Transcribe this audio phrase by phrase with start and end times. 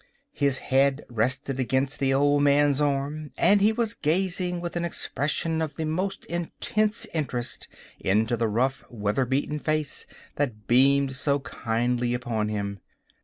[0.33, 5.61] His head rested against the old man's arm, and he was gazing with an expression
[5.61, 7.67] of the most intense interest
[7.99, 12.79] into the rough, weather beaten face, that beamed so kindly upon him.